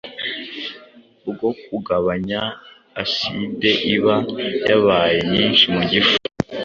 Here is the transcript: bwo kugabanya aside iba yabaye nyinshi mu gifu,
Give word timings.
bwo 1.29 1.49
kugabanya 1.63 2.41
aside 3.03 3.69
iba 3.95 4.15
yabaye 4.67 5.17
nyinshi 5.31 5.65
mu 5.73 5.81
gifu, 5.91 6.15